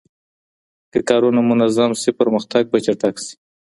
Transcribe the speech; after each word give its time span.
که 0.91 0.99
کارونه 1.09 1.41
منظم 1.49 1.91
سي 2.01 2.09
پرمختګ 2.19 2.63
به 2.71 2.77
چټک 2.85 3.15
سي. 3.25 3.35